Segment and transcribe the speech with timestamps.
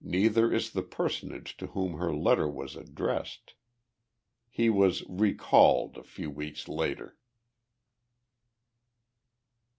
[0.00, 3.52] Neither is the personage to whom her letter was addressed.
[4.48, 7.18] He was 'recalled' a few weeks later."